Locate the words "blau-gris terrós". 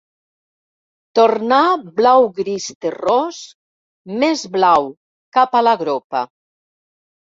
1.99-3.41